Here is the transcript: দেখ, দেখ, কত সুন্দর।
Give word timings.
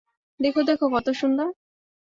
দেখ, 0.39 0.55
দেখ, 0.67 0.79
কত 0.93 1.07
সুন্দর। 1.13 1.47